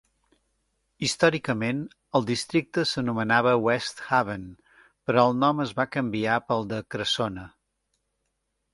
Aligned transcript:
Històricament, 1.07 1.83
el 2.19 2.25
districte 2.31 2.87
s'anomenava 2.93 3.55
West 3.67 4.03
Haven, 4.09 4.49
però 5.07 5.29
el 5.29 5.41
nom 5.45 5.65
es 5.69 5.79
va 5.83 5.89
canviar 5.99 6.43
pel 6.51 6.71
de 6.75 6.85
Cressona. 6.97 7.51